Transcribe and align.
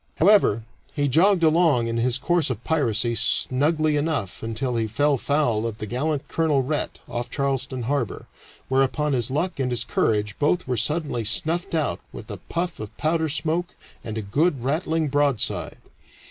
However, 0.17 0.63
he 0.95 1.07
jogged 1.07 1.43
along 1.43 1.85
in 1.85 1.97
his 1.97 2.17
course 2.17 2.49
of 2.49 2.63
piracy 2.63 3.13
snugly 3.13 3.95
enough 3.97 4.41
until 4.41 4.75
he 4.75 4.87
fell 4.87 5.15
foul 5.19 5.67
of 5.67 5.77
the 5.77 5.85
gallant 5.85 6.27
Colonel 6.27 6.63
Rhett, 6.63 7.01
off 7.07 7.29
Charleston 7.29 7.83
Harbor, 7.83 8.25
whereupon 8.67 9.13
his 9.13 9.29
luck 9.29 9.59
and 9.59 9.69
his 9.69 9.83
courage 9.83 10.39
both 10.39 10.67
were 10.67 10.75
suddenly 10.75 11.23
snuffed 11.23 11.75
out 11.75 11.99
with 12.11 12.31
a 12.31 12.37
puff 12.37 12.79
of 12.79 12.97
powder 12.97 13.29
smoke 13.29 13.75
and 14.03 14.17
a 14.17 14.23
good 14.23 14.63
rattling 14.63 15.07
broadside. 15.07 15.77